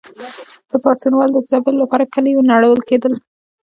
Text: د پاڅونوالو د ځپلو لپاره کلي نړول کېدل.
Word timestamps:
د 0.69 0.71
پاڅونوالو 0.83 1.33
د 1.35 1.39
ځپلو 1.51 1.81
لپاره 1.83 2.09
کلي 2.13 2.31
نړول 2.51 2.79
کېدل. 2.89 3.13